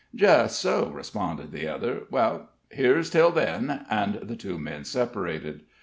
"Jus' 0.15 0.55
so," 0.55 0.89
responded 0.89 1.51
the 1.51 1.67
other. 1.67 2.07
"Well, 2.09 2.49
here's 2.71 3.11
till 3.11 3.29
then;" 3.29 3.85
and 3.87 4.15
the 4.15 4.35
two 4.35 4.57
men 4.57 4.83
separated. 4.83 5.61